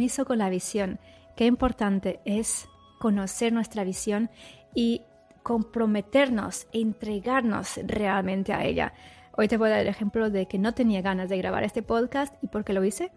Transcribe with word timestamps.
compromiso 0.00 0.24
con 0.24 0.38
la 0.38 0.48
visión. 0.48 0.98
Qué 1.36 1.44
importante 1.44 2.20
es 2.24 2.70
conocer 2.98 3.52
nuestra 3.52 3.84
visión 3.84 4.30
y 4.74 5.02
comprometernos 5.42 6.66
entregarnos 6.72 7.78
realmente 7.84 8.54
a 8.54 8.64
ella. 8.64 8.94
Hoy 9.36 9.46
te 9.46 9.58
voy 9.58 9.68
a 9.68 9.72
dar 9.72 9.80
el 9.80 9.88
ejemplo 9.88 10.30
de 10.30 10.46
que 10.46 10.58
no 10.58 10.72
tenía 10.72 11.02
ganas 11.02 11.28
de 11.28 11.36
grabar 11.36 11.64
este 11.64 11.82
podcast 11.82 12.34
y 12.42 12.46
por 12.46 12.64
qué 12.64 12.72
lo 12.72 12.82
hice. 12.82 13.12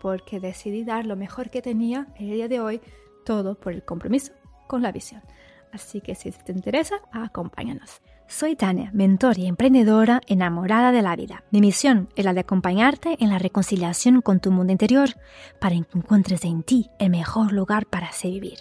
Porque 0.00 0.38
decidí 0.38 0.84
dar 0.84 1.04
lo 1.04 1.16
mejor 1.16 1.50
que 1.50 1.62
tenía 1.62 2.06
el 2.16 2.30
día 2.30 2.46
de 2.46 2.60
hoy, 2.60 2.80
todo 3.24 3.56
por 3.56 3.72
el 3.72 3.84
compromiso 3.84 4.32
con 4.68 4.82
la 4.82 4.92
visión. 4.92 5.22
Así 5.72 6.00
que 6.00 6.14
si 6.14 6.30
te 6.30 6.52
interesa, 6.52 6.94
acompáñanos. 7.10 8.02
Soy 8.30 8.54
Tania, 8.54 8.92
mentor 8.94 9.40
y 9.40 9.46
emprendedora 9.46 10.20
enamorada 10.28 10.92
de 10.92 11.02
la 11.02 11.16
vida. 11.16 11.42
Mi 11.50 11.60
misión 11.60 12.08
es 12.14 12.24
la 12.24 12.32
de 12.32 12.38
acompañarte 12.38 13.16
en 13.18 13.28
la 13.28 13.40
reconciliación 13.40 14.22
con 14.22 14.38
tu 14.38 14.52
mundo 14.52 14.70
interior 14.70 15.08
para 15.60 15.74
que 15.74 15.98
encuentres 15.98 16.44
en 16.44 16.62
ti 16.62 16.90
el 17.00 17.10
mejor 17.10 17.50
lugar 17.50 17.86
para 17.86 18.06
así 18.06 18.30
vivir. 18.30 18.60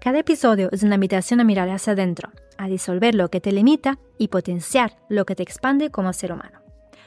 Cada 0.00 0.18
episodio 0.18 0.68
es 0.70 0.82
una 0.82 0.96
invitación 0.96 1.40
a 1.40 1.44
mirar 1.44 1.70
hacia 1.70 1.94
adentro, 1.94 2.30
a 2.58 2.68
disolver 2.68 3.14
lo 3.14 3.30
que 3.30 3.40
te 3.40 3.52
limita 3.52 3.98
y 4.18 4.28
potenciar 4.28 4.98
lo 5.08 5.24
que 5.24 5.34
te 5.34 5.42
expande 5.42 5.90
como 5.90 6.12
ser 6.12 6.32
humano. 6.32 6.60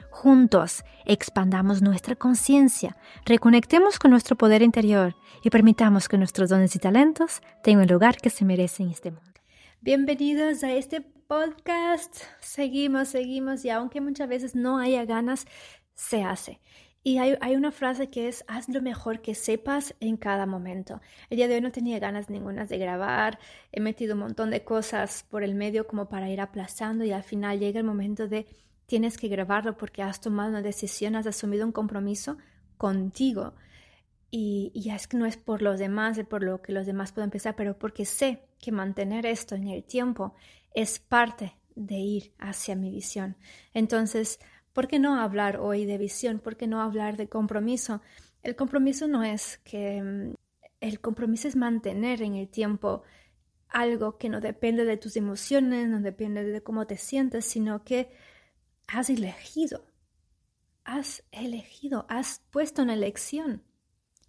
Juntos 0.10 0.84
expandamos 1.06 1.84
nuestra 1.84 2.16
conciencia, 2.16 2.98
reconectemos 3.24 4.00
con 4.00 4.10
nuestro 4.10 4.36
poder 4.36 4.64
interior 4.64 5.16
y 5.44 5.52
permitamos 5.52 6.10
que 6.10 6.18
nuestros 6.18 6.50
dones 6.50 6.76
y 6.76 6.80
talentos 6.80 7.42
tengan 7.62 7.84
el 7.84 7.94
lugar 7.94 8.18
que 8.18 8.32
se 8.32 8.46
merecen 8.46 8.88
en 8.88 8.94
este 8.94 9.12
mundo. 9.12 9.30
Bienvenidos 9.82 10.64
a 10.64 10.74
este 10.74 11.06
podcast. 11.30 12.24
Seguimos, 12.42 13.10
seguimos 13.10 13.64
y 13.64 13.70
aunque 13.70 14.02
muchas 14.02 14.28
veces 14.28 14.56
no 14.56 14.80
haya 14.80 15.06
ganas, 15.06 15.46
se 15.94 16.24
hace. 16.24 16.60
Y 17.04 17.20
hay, 17.20 17.56
una 17.56 17.72
frase 17.72 18.10
que 18.10 18.28
es, 18.28 18.44
haz 18.48 18.68
lo 18.68 18.82
mejor 18.82 19.22
que 19.22 19.36
sepas 19.36 19.94
en 20.00 20.18
cada 20.18 20.48
momento. 20.48 21.02
El 21.30 21.38
día 21.38 21.48
de 21.48 21.54
hoy 21.54 21.62
no 21.62 21.72
tenía 21.72 22.00
ganas 22.00 22.32
ninguna 22.32 22.66
de 22.66 22.80
grabar, 22.80 23.38
he 23.72 23.80
metido 23.80 24.16
un 24.16 24.22
montón 24.22 24.50
de 24.50 24.64
cosas 24.64 25.24
por 25.30 25.44
el 25.44 25.54
medio 25.54 25.86
como 25.86 26.10
para 26.10 26.32
ir 26.32 26.42
aplazando 26.42 27.06
y 27.06 27.12
al 27.12 27.24
final 27.24 27.60
llega 27.60 27.80
el 27.80 27.86
momento 27.86 28.28
de 28.28 28.48
tienes 28.88 29.16
que 29.20 29.28
grabarlo 29.28 29.78
porque 29.78 30.02
has 30.02 30.20
tomado 30.22 30.50
una 30.50 30.64
decisión, 30.64 31.16
has 31.16 31.28
asumido 31.28 31.64
un 31.64 31.72
compromiso 31.72 32.40
contigo. 32.76 33.54
Y, 34.32 34.72
y 34.74 34.90
es 34.90 35.08
que 35.08 35.18
no 35.18 35.28
es 35.28 35.38
por 35.38 35.62
los 35.62 35.78
demás, 35.78 36.18
es 36.18 36.26
por 36.26 36.42
lo 36.42 36.64
que 36.64 36.74
los 36.74 36.88
demás 36.88 37.12
pueden 37.12 37.30
pensar, 37.30 37.56
pero 37.56 37.78
porque 37.78 38.06
sé 38.06 38.49
que 38.60 38.72
mantener 38.72 39.26
esto 39.26 39.56
en 39.56 39.68
el 39.68 39.84
tiempo 39.84 40.36
es 40.74 41.00
parte 41.00 41.56
de 41.76 41.96
ir 41.96 42.34
hacia 42.38 42.76
mi 42.76 42.92
visión. 42.92 43.38
Entonces, 43.74 44.40
¿por 44.74 44.88
qué 44.88 45.00
no 45.00 45.20
hablar 45.20 45.58
hoy 45.58 45.86
de 45.86 45.98
visión? 45.98 46.40
¿Por 46.40 46.58
qué 46.58 46.68
no 46.68 46.82
hablar 46.82 47.18
de 47.18 47.30
compromiso? 47.30 48.02
El 48.44 48.56
compromiso 48.56 49.08
no 49.08 49.24
es 49.24 49.58
que 49.60 50.02
mm, 50.02 50.34
el 50.82 51.00
compromiso 51.00 51.48
es 51.48 51.56
mantener 51.56 52.22
en 52.22 52.36
el 52.36 52.50
tiempo 52.50 53.04
algo 53.68 54.18
que 54.18 54.30
no 54.30 54.42
depende 54.42 54.86
de 54.86 54.98
tus 54.98 55.16
emociones, 55.16 55.88
no 55.88 56.02
depende 56.02 56.44
de 56.44 56.64
cómo 56.64 56.88
te 56.88 56.98
sientes, 56.98 57.46
sino 57.46 57.84
que 57.84 58.12
has 58.88 59.10
elegido, 59.10 59.86
has 60.84 61.24
elegido, 61.32 62.06
has 62.10 62.42
puesto 62.50 62.82
una 62.82 62.94
elección. 62.96 63.64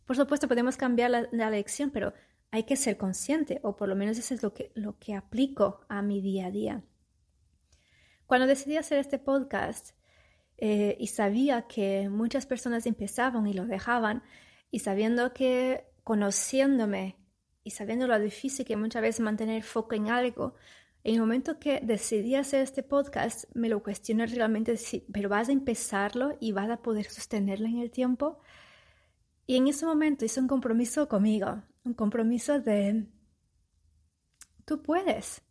Por 0.05 0.17
supuesto, 0.17 0.49
podemos 0.49 0.77
cambiar 0.77 1.11
la, 1.11 1.29
la 1.33 1.49
elección, 1.49 1.91
pero 1.91 2.13
hay 2.51 2.65
que 2.65 2.77
ser 2.77 2.97
consciente, 2.97 3.61
o 3.63 3.77
por 3.77 3.89
lo 3.89 3.97
menos 3.97 4.19
eso 4.19 4.35
es 4.35 4.43
lo 4.43 4.53
que, 4.53 4.73
lo 4.75 4.99
que 4.99 5.15
aplico 5.15 5.85
a 5.89 6.03
mi 6.03 6.21
día 6.21 6.47
a 6.47 6.51
día. 6.51 6.85
Cuando 8.27 8.47
decidí 8.47 8.77
hacer 8.77 8.99
este 8.99 9.19
podcast 9.19 9.91
eh, 10.59 10.97
y 10.99 11.09
sabía 11.09 11.63
que 11.63 12.09
muchas 12.09 12.47
personas 12.47 12.87
empezaban 12.87 13.47
y 13.47 13.53
lo 13.53 13.67
dejaban, 13.67 14.23
y 14.71 14.81
sabiendo 14.81 15.33
que 15.33 15.85
conociéndome 16.05 17.17
y 17.63 17.71
sabiendo 17.71 18.07
lo 18.07 18.19
difícil 18.19 18.65
que 18.65 18.77
muchas 18.77 19.03
veces 19.03 19.21
mantener 19.21 19.63
foco 19.63 19.95
en 19.95 20.09
algo, 20.09 20.55
en 21.03 21.15
el 21.15 21.21
momento 21.21 21.59
que 21.59 21.81
decidí 21.83 22.35
hacer 22.35 22.63
este 22.63 22.83
podcast, 22.83 23.45
me 23.55 23.69
lo 23.69 23.83
cuestioné 23.83 24.27
realmente, 24.27 24.77
si, 24.77 25.07
pero 25.13 25.29
vas 25.29 25.49
a 25.49 25.53
empezarlo 25.53 26.37
y 26.41 26.53
vas 26.53 26.69
a 26.71 26.83
poder 26.83 27.07
sostenerlo 27.07 27.67
en 27.67 27.79
el 27.79 27.91
tiempo. 27.91 28.39
Y 29.47 29.57
en 29.57 29.67
ese 29.69 29.87
momento 29.87 30.25
hice 30.25 30.41
un 30.41 30.47
compromiso 30.47 31.09
conmigo 31.09 31.63
un 31.85 31.95
compromiso 31.95 32.61
de 32.61 33.07
tú 34.65 34.83
puedes. 34.83 35.43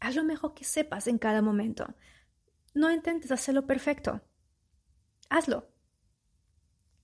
Haz 0.00 0.16
lo 0.16 0.24
mejor 0.24 0.54
que 0.54 0.64
sepas 0.64 1.06
en 1.06 1.18
cada 1.18 1.42
momento. 1.42 1.94
No 2.74 2.90
intentes 2.90 3.30
hacerlo 3.30 3.66
perfecto. 3.66 4.20
Hazlo. 5.28 5.68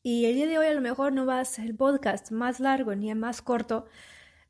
Y 0.03 0.27
el 0.27 0.35
día 0.35 0.47
de 0.47 0.59
hoy 0.59 0.67
a 0.67 0.75
lo 0.75 0.81
mejor 0.81 1.13
no 1.13 1.27
va 1.27 1.41
a 1.41 1.45
ser 1.45 1.67
el 1.67 1.77
podcast 1.77 2.31
más 2.31 2.61
largo 2.61 2.95
ni 2.95 3.11
el 3.11 3.19
más 3.19 3.43
corto, 3.43 3.87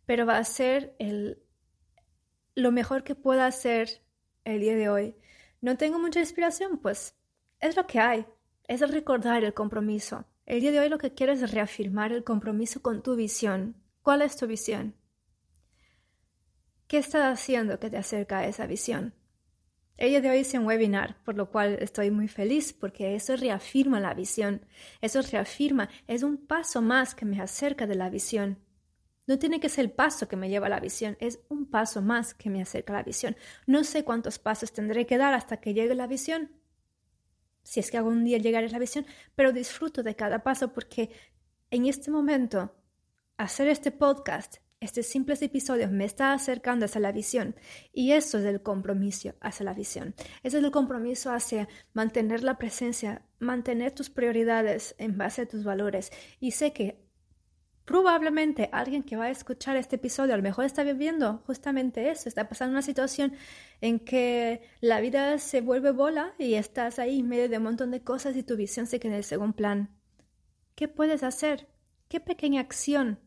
pero 0.06 0.26
va 0.26 0.38
a 0.38 0.44
ser 0.44 0.94
el, 0.98 1.42
lo 2.54 2.72
mejor 2.72 3.04
que 3.04 3.14
pueda 3.14 3.46
hacer 3.46 4.02
el 4.44 4.60
día 4.60 4.76
de 4.76 4.88
hoy. 4.88 5.16
No 5.60 5.76
tengo 5.76 5.98
mucha 5.98 6.20
inspiración, 6.20 6.78
pues 6.78 7.16
es 7.60 7.76
lo 7.76 7.86
que 7.86 7.98
hay. 7.98 8.26
Es 8.64 8.82
el 8.82 8.92
recordar 8.92 9.44
el 9.44 9.54
compromiso. 9.54 10.26
El 10.48 10.62
día 10.62 10.72
de 10.72 10.80
hoy 10.80 10.88
lo 10.88 10.96
que 10.96 11.12
quiero 11.12 11.34
es 11.34 11.52
reafirmar 11.52 12.10
el 12.10 12.24
compromiso 12.24 12.80
con 12.80 13.02
tu 13.02 13.16
visión. 13.16 13.76
¿Cuál 14.00 14.22
es 14.22 14.34
tu 14.34 14.46
visión? 14.46 14.94
¿Qué 16.86 16.96
estás 16.96 17.38
haciendo 17.38 17.78
que 17.78 17.90
te 17.90 17.98
acerca 17.98 18.38
a 18.38 18.46
esa 18.46 18.66
visión? 18.66 19.12
El 19.98 20.08
día 20.08 20.22
de 20.22 20.30
hoy 20.30 20.38
hice 20.38 20.58
un 20.58 20.64
webinar, 20.64 21.22
por 21.22 21.36
lo 21.36 21.50
cual 21.50 21.76
estoy 21.82 22.10
muy 22.10 22.28
feliz 22.28 22.72
porque 22.72 23.14
eso 23.14 23.36
reafirma 23.36 24.00
la 24.00 24.14
visión. 24.14 24.64
Eso 25.02 25.20
reafirma, 25.20 25.90
es 26.06 26.22
un 26.22 26.38
paso 26.38 26.80
más 26.80 27.14
que 27.14 27.26
me 27.26 27.42
acerca 27.42 27.86
de 27.86 27.96
la 27.96 28.08
visión. 28.08 28.58
No 29.26 29.38
tiene 29.38 29.60
que 29.60 29.68
ser 29.68 29.84
el 29.84 29.90
paso 29.90 30.28
que 30.28 30.36
me 30.36 30.48
lleva 30.48 30.68
a 30.68 30.70
la 30.70 30.80
visión, 30.80 31.18
es 31.20 31.40
un 31.50 31.66
paso 31.66 32.00
más 32.00 32.32
que 32.32 32.48
me 32.48 32.62
acerca 32.62 32.94
a 32.94 32.96
la 32.96 33.02
visión. 33.02 33.36
No 33.66 33.84
sé 33.84 34.02
cuántos 34.02 34.38
pasos 34.38 34.72
tendré 34.72 35.04
que 35.04 35.18
dar 35.18 35.34
hasta 35.34 35.58
que 35.58 35.74
llegue 35.74 35.94
la 35.94 36.06
visión, 36.06 36.52
si 37.68 37.80
es 37.80 37.90
que 37.90 37.98
algún 37.98 38.24
día 38.24 38.38
llegaré 38.38 38.66
a 38.66 38.70
la 38.70 38.78
visión, 38.78 39.04
pero 39.34 39.52
disfruto 39.52 40.02
de 40.02 40.16
cada 40.16 40.42
paso 40.42 40.72
porque 40.72 41.10
en 41.70 41.84
este 41.84 42.10
momento 42.10 42.74
hacer 43.36 43.68
este 43.68 43.90
podcast, 43.90 44.56
estos 44.80 45.04
simples 45.04 45.42
episodios 45.42 45.90
me 45.90 46.06
está 46.06 46.32
acercando 46.32 46.86
hacia 46.86 47.02
la 47.02 47.12
visión 47.12 47.54
y 47.92 48.12
eso 48.12 48.38
es 48.38 48.46
el 48.46 48.62
compromiso 48.62 49.34
hacia 49.42 49.66
la 49.66 49.74
visión. 49.74 50.14
Ese 50.42 50.56
es 50.56 50.64
el 50.64 50.70
compromiso 50.70 51.30
hacia 51.30 51.68
mantener 51.92 52.42
la 52.42 52.56
presencia, 52.56 53.20
mantener 53.38 53.92
tus 53.92 54.08
prioridades 54.08 54.94
en 54.96 55.18
base 55.18 55.42
a 55.42 55.46
tus 55.46 55.62
valores. 55.62 56.10
Y 56.40 56.52
sé 56.52 56.72
que 56.72 57.06
probablemente 57.88 58.68
alguien 58.70 59.02
que 59.02 59.16
va 59.16 59.24
a 59.24 59.30
escuchar 59.30 59.78
este 59.78 59.96
episodio 59.96 60.34
a 60.34 60.36
lo 60.36 60.42
mejor 60.42 60.66
está 60.66 60.82
viviendo 60.82 61.42
justamente 61.46 62.10
eso, 62.10 62.28
está 62.28 62.46
pasando 62.46 62.72
una 62.72 62.82
situación 62.82 63.32
en 63.80 63.98
que 63.98 64.60
la 64.82 65.00
vida 65.00 65.38
se 65.38 65.62
vuelve 65.62 65.90
bola 65.92 66.34
y 66.38 66.52
estás 66.52 66.98
ahí 66.98 67.20
en 67.20 67.28
medio 67.30 67.48
de 67.48 67.56
un 67.56 67.62
montón 67.62 67.90
de 67.90 68.02
cosas 68.02 68.36
y 68.36 68.42
tu 68.42 68.56
visión 68.56 68.86
se 68.86 69.00
queda 69.00 69.12
en 69.12 69.16
el 69.16 69.24
segundo 69.24 69.56
plan. 69.56 69.98
¿Qué 70.74 70.86
puedes 70.86 71.22
hacer? 71.22 71.66
¿Qué 72.08 72.20
pequeña 72.20 72.60
acción? 72.60 73.20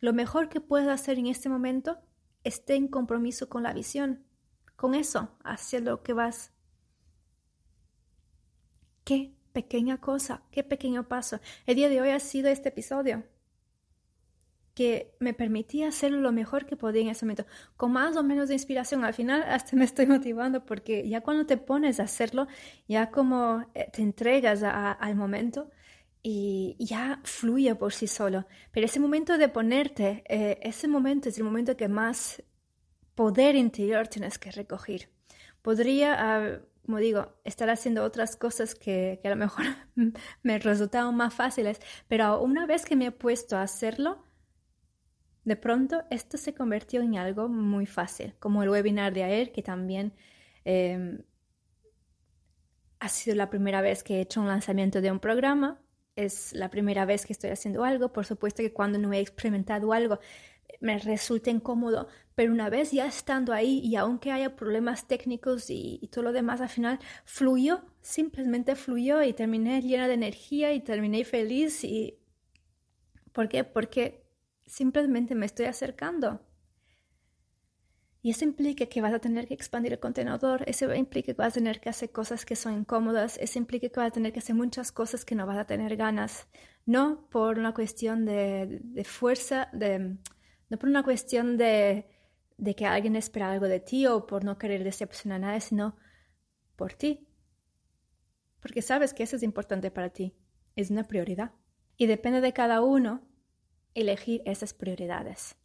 Lo 0.00 0.12
mejor 0.12 0.48
que 0.48 0.60
puedes 0.60 0.88
hacer 0.88 1.16
en 1.16 1.28
este 1.28 1.48
momento 1.48 2.00
esté 2.42 2.74
en 2.74 2.88
compromiso 2.88 3.48
con 3.48 3.62
la 3.62 3.72
visión, 3.72 4.24
con 4.74 4.96
eso, 4.96 5.38
hacia 5.44 5.78
lo 5.78 6.02
que 6.02 6.14
vas. 6.14 6.50
Qué 9.04 9.36
pequeña 9.52 10.00
cosa, 10.00 10.42
qué 10.50 10.64
pequeño 10.64 11.06
paso. 11.06 11.38
El 11.64 11.76
día 11.76 11.88
de 11.88 12.00
hoy 12.00 12.08
ha 12.08 12.18
sido 12.18 12.48
este 12.48 12.70
episodio 12.70 13.22
que 14.80 15.14
me 15.18 15.34
permitía 15.34 15.88
hacer 15.88 16.10
lo 16.10 16.32
mejor 16.32 16.64
que 16.64 16.74
podía 16.74 17.02
en 17.02 17.08
ese 17.08 17.26
momento, 17.26 17.44
con 17.76 17.92
más 17.92 18.16
o 18.16 18.22
menos 18.22 18.48
de 18.48 18.54
inspiración. 18.54 19.04
Al 19.04 19.12
final 19.12 19.42
hasta 19.46 19.76
me 19.76 19.84
estoy 19.84 20.06
motivando 20.06 20.64
porque 20.64 21.06
ya 21.06 21.20
cuando 21.20 21.44
te 21.44 21.58
pones 21.58 22.00
a 22.00 22.04
hacerlo, 22.04 22.46
ya 22.88 23.10
como 23.10 23.66
eh, 23.74 23.90
te 23.92 24.00
entregas 24.00 24.62
al 24.62 25.16
momento 25.16 25.70
y 26.22 26.76
ya 26.78 27.20
fluye 27.24 27.74
por 27.74 27.92
sí 27.92 28.06
solo. 28.06 28.46
Pero 28.72 28.86
ese 28.86 29.00
momento 29.00 29.36
de 29.36 29.50
ponerte, 29.50 30.24
eh, 30.26 30.58
ese 30.62 30.88
momento 30.88 31.28
es 31.28 31.36
el 31.36 31.44
momento 31.44 31.76
que 31.76 31.88
más 31.88 32.42
poder 33.14 33.56
interior 33.56 34.08
tienes 34.08 34.38
que 34.38 34.50
recoger. 34.50 35.10
Podría, 35.60 36.16
ah, 36.18 36.58
como 36.86 36.96
digo, 36.96 37.34
estar 37.44 37.68
haciendo 37.68 38.02
otras 38.02 38.34
cosas 38.34 38.74
que, 38.74 39.18
que 39.20 39.28
a 39.28 39.32
lo 39.32 39.36
mejor 39.36 39.66
me 40.42 40.58
resultaban 40.58 41.14
más 41.14 41.34
fáciles, 41.34 41.82
pero 42.08 42.40
una 42.40 42.64
vez 42.64 42.86
que 42.86 42.96
me 42.96 43.08
he 43.08 43.12
puesto 43.12 43.58
a 43.58 43.62
hacerlo, 43.62 44.24
de 45.44 45.56
pronto 45.56 46.02
esto 46.10 46.36
se 46.36 46.54
convirtió 46.54 47.00
en 47.02 47.16
algo 47.16 47.48
muy 47.48 47.86
fácil, 47.86 48.34
como 48.38 48.62
el 48.62 48.68
webinar 48.68 49.12
de 49.12 49.24
ayer, 49.24 49.52
que 49.52 49.62
también 49.62 50.12
em, 50.64 51.22
ha 52.98 53.08
sido 53.08 53.36
la 53.36 53.50
primera 53.50 53.80
vez 53.80 54.02
que 54.02 54.16
he 54.16 54.20
hecho 54.20 54.40
un 54.40 54.48
lanzamiento 54.48 55.00
de 55.00 55.10
un 55.10 55.20
programa. 55.20 55.80
Es 56.16 56.52
la 56.52 56.68
primera 56.70 57.06
vez 57.06 57.24
que 57.24 57.32
estoy 57.32 57.50
haciendo 57.50 57.84
algo. 57.84 58.12
Por 58.12 58.26
supuesto 58.26 58.62
que 58.62 58.72
cuando 58.72 58.98
no 58.98 59.12
he 59.12 59.20
experimentado 59.20 59.92
algo 59.92 60.18
me 60.80 60.98
resulta 60.98 61.50
incómodo, 61.50 62.08
pero 62.34 62.52
una 62.52 62.70
vez 62.70 62.92
ya 62.92 63.06
estando 63.06 63.52
ahí 63.52 63.80
y 63.84 63.96
aunque 63.96 64.32
haya 64.32 64.56
problemas 64.56 65.08
técnicos 65.08 65.66
y, 65.68 66.08
todo 66.12 66.24
lo 66.24 66.32
demás, 66.32 66.60
al 66.60 66.68
final 66.68 66.98
fluyó, 67.24 67.82
simplemente 68.00 68.76
fluyó 68.76 69.22
y 69.22 69.32
terminé 69.32 69.82
llena 69.82 70.08
de 70.08 70.14
energía 70.14 70.72
y 70.72 70.80
terminé 70.80 71.24
feliz 71.24 71.84
y 71.84 72.16
¿Por 73.32 73.48
qué? 73.48 73.62
Porque 73.64 74.19
simplemente 74.70 75.34
me 75.34 75.46
estoy 75.46 75.66
acercando. 75.66 76.40
Y 78.22 78.30
eso 78.30 78.44
implica 78.44 78.86
que 78.86 79.00
vas 79.00 79.14
a 79.14 79.18
tener 79.18 79.48
que 79.48 79.54
expandir 79.54 79.92
el 79.94 79.98
contenedor, 79.98 80.62
eso 80.66 80.94
implica 80.94 81.32
que 81.32 81.38
vas 81.38 81.54
a 81.54 81.58
tener 81.58 81.80
que 81.80 81.88
hacer 81.88 82.12
cosas 82.12 82.44
que 82.44 82.54
son 82.54 82.74
incómodas, 82.74 83.38
eso 83.38 83.58
implica 83.58 83.88
que 83.88 83.98
vas 83.98 84.08
a 84.08 84.12
tener 84.12 84.32
que 84.32 84.40
hacer 84.40 84.54
muchas 84.54 84.92
cosas 84.92 85.24
que 85.24 85.34
no 85.34 85.46
vas 85.46 85.58
a 85.58 85.64
tener 85.64 85.96
ganas, 85.96 86.46
no 86.84 87.26
por 87.30 87.58
una 87.58 87.72
cuestión 87.72 88.26
de, 88.26 88.82
fuerza, 89.04 89.70
de, 89.72 90.18
no 90.68 90.78
por 90.78 90.88
una 90.90 91.02
cuestión 91.02 91.56
de, 91.56 92.10
de 92.58 92.74
que 92.76 92.84
alguien 92.84 93.16
espera 93.16 93.50
algo 93.50 93.66
de 93.66 93.80
ti 93.80 94.06
o 94.06 94.26
por 94.26 94.44
no 94.44 94.58
querer 94.58 94.84
decepcionar 94.84 95.36
a 95.36 95.46
nadie, 95.46 95.60
sino 95.62 95.96
por 96.76 96.92
ti. 96.92 97.26
Porque 98.60 98.82
sabes 98.82 99.14
que 99.14 99.22
eso 99.22 99.36
es 99.36 99.42
importante 99.42 99.90
para 99.90 100.10
ti, 100.10 100.36
es 100.76 100.90
una 100.90 101.04
prioridad. 101.04 101.52
Y 101.96 102.06
depende 102.06 102.42
de 102.42 102.52
cada 102.52 102.82
uno 102.82 103.29
elegir 103.94 104.42
esas 104.44 104.74
prioridades. 104.74 105.56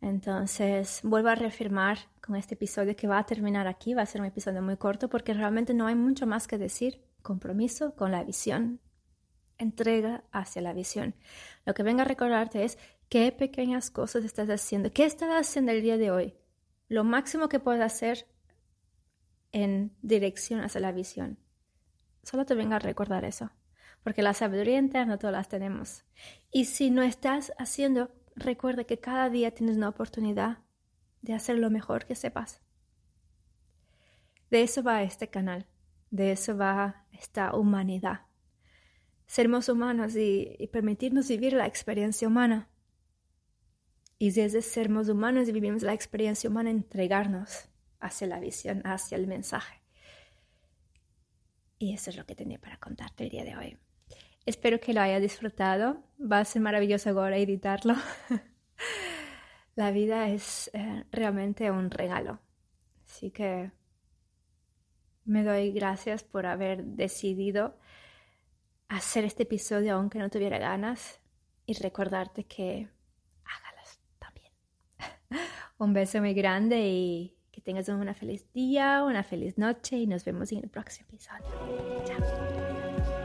Entonces, 0.00 1.00
vuelvo 1.02 1.30
a 1.30 1.34
reafirmar 1.34 1.98
con 2.20 2.36
este 2.36 2.54
episodio 2.54 2.94
que 2.94 3.06
va 3.06 3.18
a 3.18 3.26
terminar 3.26 3.66
aquí, 3.66 3.94
va 3.94 4.02
a 4.02 4.06
ser 4.06 4.20
un 4.20 4.26
episodio 4.26 4.60
muy 4.60 4.76
corto 4.76 5.08
porque 5.08 5.32
realmente 5.32 5.72
no 5.72 5.86
hay 5.86 5.94
mucho 5.94 6.26
más 6.26 6.46
que 6.46 6.58
decir. 6.58 7.02
Compromiso 7.22 7.94
con 7.94 8.12
la 8.12 8.22
visión, 8.22 8.80
entrega 9.56 10.24
hacia 10.30 10.60
la 10.60 10.74
visión. 10.74 11.14
Lo 11.64 11.72
que 11.72 11.82
venga 11.82 12.02
a 12.02 12.06
recordarte 12.06 12.64
es 12.64 12.78
qué 13.08 13.32
pequeñas 13.32 13.90
cosas 13.90 14.24
estás 14.24 14.48
haciendo, 14.48 14.92
qué 14.92 15.04
estás 15.04 15.30
haciendo 15.30 15.72
el 15.72 15.82
día 15.82 15.96
de 15.96 16.10
hoy, 16.10 16.34
lo 16.88 17.04
máximo 17.04 17.48
que 17.48 17.60
puedes 17.60 17.82
hacer 17.82 18.26
en 19.52 19.96
dirección 20.02 20.60
hacia 20.60 20.80
la 20.80 20.92
visión. 20.92 21.38
Solo 22.22 22.44
te 22.44 22.54
venga 22.54 22.76
a 22.76 22.80
recordar 22.80 23.24
eso, 23.24 23.50
porque 24.04 24.22
la 24.22 24.34
sabiduría 24.34 24.78
interna 24.78 25.18
todas 25.18 25.34
las 25.34 25.48
tenemos. 25.48 26.04
Y 26.52 26.66
si 26.66 26.90
no 26.90 27.02
estás 27.02 27.52
haciendo 27.58 28.12
recuerda 28.36 28.84
que 28.84 28.98
cada 28.98 29.30
día 29.30 29.52
tienes 29.52 29.76
una 29.76 29.88
oportunidad 29.88 30.58
de 31.22 31.34
hacer 31.34 31.58
lo 31.58 31.70
mejor 31.70 32.04
que 32.04 32.14
sepas. 32.14 32.60
De 34.50 34.62
eso 34.62 34.82
va 34.82 35.02
este 35.02 35.28
canal, 35.28 35.66
de 36.10 36.32
eso 36.32 36.56
va 36.56 37.06
esta 37.12 37.54
humanidad. 37.54 38.26
Sermos 39.26 39.68
humanos 39.68 40.14
y, 40.16 40.68
permitirnos 40.72 41.28
vivir 41.28 41.54
la 41.54 41.66
experiencia 41.66 42.28
humana. 42.28 42.68
Y 44.18 44.30
desde 44.30 44.62
sermos 44.62 45.08
humanos 45.08 45.48
y 45.48 45.52
vivimos 45.52 45.82
la 45.82 45.94
experiencia 45.94 46.48
humana, 46.48 46.70
entregarnos 46.70 47.68
hacia 48.00 48.26
la 48.26 48.38
visión, 48.38 48.82
hacia 48.84 49.16
el 49.16 49.26
mensaje. 49.26 49.82
Y 51.78 51.94
eso 51.94 52.10
es 52.10 52.16
lo 52.16 52.26
que 52.26 52.36
tenía 52.36 52.60
para 52.60 52.76
contarte 52.76 53.24
el 53.24 53.30
día 53.30 53.44
de 53.44 53.56
hoy. 53.56 53.78
Espero 54.46 54.78
que 54.80 54.92
lo 54.92 55.00
haya 55.00 55.20
disfrutado. 55.20 56.02
Va 56.20 56.40
a 56.40 56.44
ser 56.44 56.62
maravilloso 56.62 57.10
ahora 57.10 57.36
editarlo. 57.36 57.94
La 59.74 59.90
vida 59.90 60.28
es 60.28 60.70
eh, 60.72 61.04
realmente 61.10 61.70
un 61.70 61.90
regalo. 61.90 62.40
Así 63.06 63.30
que 63.30 63.72
me 65.24 65.42
doy 65.42 65.72
gracias 65.72 66.22
por 66.22 66.46
haber 66.46 66.84
decidido 66.84 67.78
hacer 68.88 69.24
este 69.24 69.44
episodio 69.44 69.94
aunque 69.94 70.18
no 70.18 70.28
tuviera 70.30 70.58
ganas 70.58 71.20
y 71.66 71.74
recordarte 71.74 72.44
que 72.44 72.88
hágalas 73.44 74.00
también. 74.18 74.52
un 75.78 75.92
beso 75.92 76.20
muy 76.20 76.34
grande 76.34 76.80
y 76.80 77.36
que 77.50 77.60
tengas 77.60 77.88
una 77.88 78.14
feliz 78.14 78.52
día, 78.52 79.04
una 79.04 79.22
feliz 79.22 79.56
noche 79.58 79.96
y 79.96 80.06
nos 80.06 80.24
vemos 80.24 80.52
en 80.52 80.58
el 80.58 80.70
próximo 80.70 81.08
episodio. 81.08 81.46
Chao. 82.04 83.23